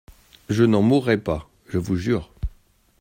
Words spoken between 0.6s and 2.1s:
n'en mourrai pas, je vous